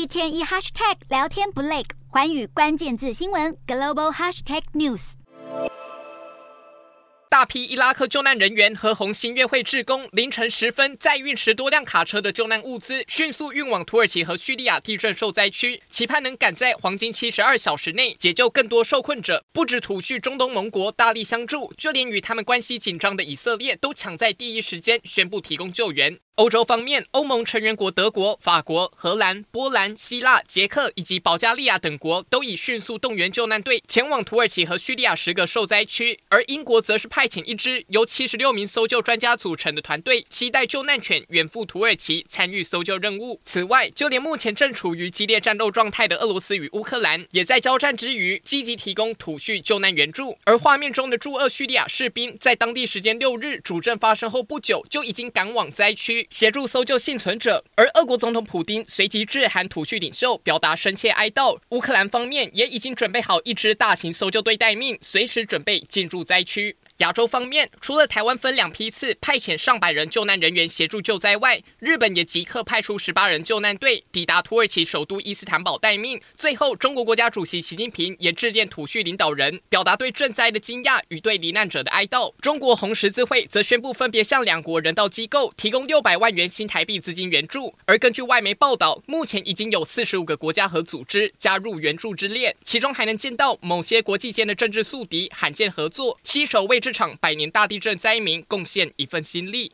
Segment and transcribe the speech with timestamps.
[0.00, 5.12] 一天一 hashtag 聊天不累，环宇关键字新闻 global hashtag news。
[7.28, 19.44] 大批伊拉克救难人员和红新月会志工凌晨时分，载运十多辆卡车的救难物资，迅速运往土耳其和叙利亚地震受灾区，期盼能赶在黄金七十二小时内解救更多受困者。
[19.52, 26.18] 不止土叙中东盟国大力相助，就连与他们关系紧张的以色列都抢在第一时间宣布提供救援。
[26.40, 43.38] 欧洲方面，欧盟成员国德国、法国、荷兰、波兰、希腊、捷克以及保加利亚等国都已迅速动员救难队前往土耳其和叙利亚十个受灾区，而英国则是派遣一支由七十六名搜救专家组成的团队，携带救难犬远赴土耳其参与搜救任务。
[43.44, 50.38] 此外，就连目前正处于激烈战斗状态的俄罗斯与乌克兰，也在交战之余积极提供土叙救难援助。
[50.44, 56.26] 而画面中的驻俄叙利亚士兵，在当地时间六日主震发生后不久，就已经赶往灾区。
[56.30, 61.58] 协助搜救幸存者，而俄国总统普京随即致函土叙领袖，表达深切哀悼。
[61.70, 66.76] 乌克兰方面也已经准备好一支大型搜救队待命，随时准备进入灾区。
[67.00, 76.20] 亚洲方面，除了台湾分两批次派遣上百人救难人员协助救灾外，日本也即刻派出十八人救难队抵达土耳其首都伊斯坦堡待命。
[76.36, 82.34] 最后，中国国家主席习近平也致电土叙领导人，表达对赈灾的惊讶与对罹难者的哀悼。
[82.42, 87.74] 中国红十字会则宣布分别向两国人道机构提供六百万元新台币资金援助。
[87.86, 99.68] 而根据外媒报道，目前已经有四十五个国家和组织加入援助之列，其中还能见到某些国际间的政治宿敌罕见合作，携手为这这场百年大地震灾民贡献一份心力。